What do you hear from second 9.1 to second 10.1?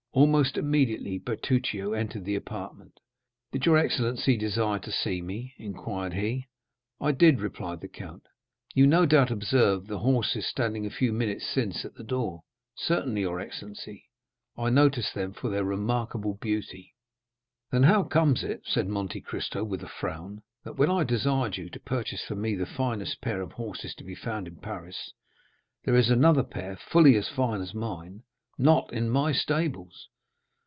observed the